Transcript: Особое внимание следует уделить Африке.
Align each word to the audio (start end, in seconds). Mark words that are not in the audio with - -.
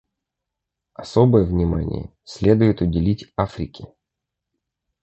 Особое 0.95 1.43
внимание 1.45 2.11
следует 2.23 2.81
уделить 2.81 3.31
Африке. 3.37 3.85